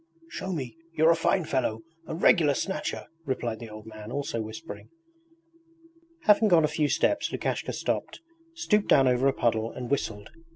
[0.31, 0.75] 'Show me!
[0.93, 4.89] You're a fine fellow, a regular Snatcher!' replied the old man, also whispering.
[6.23, 8.19] Having gone a few steps Lukashka stopped,
[8.55, 10.31] stooped down over a puddle, and whistled.